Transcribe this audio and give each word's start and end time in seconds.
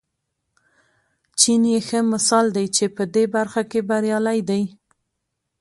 چین 1.39 1.61
یې 1.71 1.79
ښه 1.87 1.99
مثال 2.13 2.45
دی 2.55 2.65
چې 2.75 2.85
په 2.95 3.03
دې 3.13 3.23
برخه 3.35 3.61
کې 3.71 3.79
بریالی 3.89 4.39
دی. 4.49 4.63